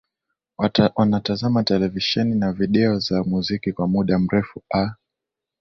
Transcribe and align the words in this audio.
Wanatazama 0.95 1.63
televisheni 1.63 2.35
na 2.35 2.51
video 2.53 2.99
za 2.99 3.23
muziki 3.23 3.73
kwa 3.73 3.87
muda 3.87 4.19
mrefu 4.19 4.61
a 4.75 4.95